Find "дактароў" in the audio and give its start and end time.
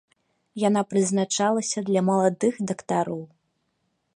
2.73-3.21